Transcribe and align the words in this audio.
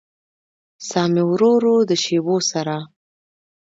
ساه 0.87 1.07
مې 1.13 1.23
ورو 1.29 1.49
ورو 1.55 1.75
د 1.89 1.91
شېبو 2.03 2.35
سره 2.51 2.75